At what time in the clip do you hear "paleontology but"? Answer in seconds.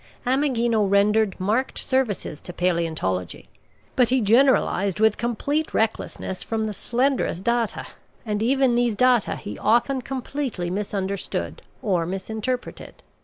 2.53-4.09